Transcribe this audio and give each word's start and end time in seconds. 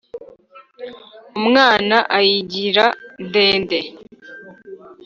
Umwana 1.39 1.97
ayigira 2.17 2.85
ndende, 3.25 3.79